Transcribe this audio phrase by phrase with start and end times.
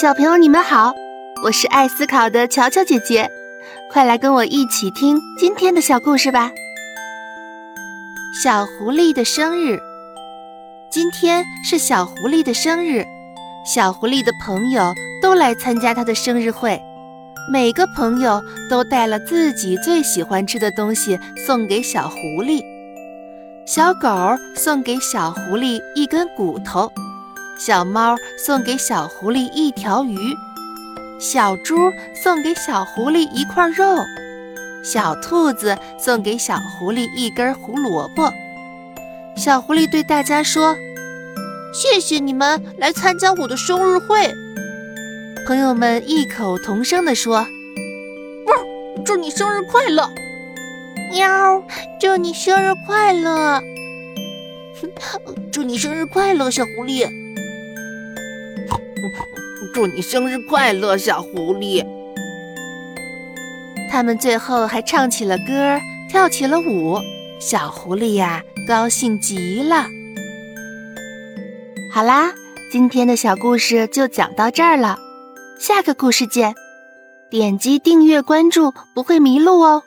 [0.00, 0.94] 小朋友，你们好，
[1.44, 3.30] 我是爱思考的乔乔姐姐，
[3.92, 6.50] 快来跟我一起听今天的小故事吧。
[8.42, 9.78] 小狐狸的生日，
[10.90, 13.04] 今天是小狐狸的生日，
[13.66, 16.80] 小狐狸的朋友都来参加他的生日会，
[17.52, 18.40] 每个朋友
[18.70, 22.62] 都带了自己最喜欢吃的东西送给小狐狸。
[23.66, 24.08] 小狗
[24.56, 26.90] 送给小狐狸一根骨头。
[27.60, 30.16] 小猫送给小狐狸一条鱼，
[31.20, 31.76] 小猪
[32.14, 33.84] 送给小狐狸一块肉，
[34.82, 38.32] 小兔子送给小狐狸一根胡萝卜。
[39.36, 40.74] 小狐狸对大家说
[41.74, 44.32] ：“谢谢你们来参加我的生日会。”
[45.46, 47.46] 朋友们异口同声地说
[48.48, 50.08] ：“汪，祝你生日快乐！”
[51.12, 51.62] 喵，
[52.00, 53.60] 祝你生日快乐！
[55.52, 57.19] 祝你生日快乐，小狐狸！
[59.74, 61.84] 祝你生日快乐，小狐狸！
[63.90, 66.98] 他们最后还唱起了歌，跳起了舞。
[67.40, 69.86] 小狐狸呀，高兴极了。
[71.92, 72.32] 好啦，
[72.70, 74.98] 今天的小故事就讲到这儿了，
[75.58, 76.54] 下个故事见！
[77.30, 79.82] 点击订阅关注，不会迷路哦。